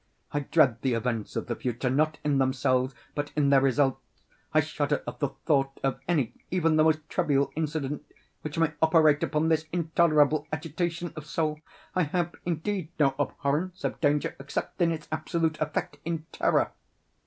I 0.31 0.39
dread 0.39 0.81
the 0.81 0.95
events 0.95 1.35
of 1.35 1.45
the 1.45 1.55
future, 1.55 1.91
not 1.91 2.17
in 2.23 2.39
themselves, 2.39 2.95
but 3.13 3.31
in 3.35 3.51
their 3.51 3.61
results. 3.61 4.01
I 4.51 4.59
shudder 4.59 5.03
at 5.07 5.19
the 5.19 5.29
thought 5.45 5.79
of 5.83 5.99
any, 6.07 6.33
even 6.49 6.75
the 6.75 6.83
most 6.83 7.07
trivial, 7.07 7.51
incident, 7.55 8.03
which 8.41 8.57
may 8.57 8.73
operate 8.81 9.21
upon 9.21 9.49
this 9.49 9.65
intolerable 9.71 10.47
agitation 10.51 11.13
of 11.15 11.27
soul. 11.27 11.59
I 11.93 12.01
have, 12.01 12.33
indeed, 12.47 12.89
no 12.99 13.13
abhorrence 13.19 13.83
of 13.83 14.01
danger, 14.01 14.35
except 14.39 14.81
in 14.81 14.91
its 14.91 15.07
absolute 15.11 15.61
effect—in 15.61 16.25
terror. 16.31 16.71